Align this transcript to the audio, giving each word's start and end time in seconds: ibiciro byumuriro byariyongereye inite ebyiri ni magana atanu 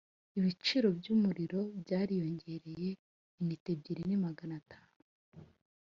ibiciro 0.37 0.87
byumuriro 0.99 1.59
byariyongereye 1.81 2.89
inite 3.41 3.67
ebyiri 3.75 4.01
ni 4.07 4.17
magana 4.25 4.53
atanu 4.61 4.97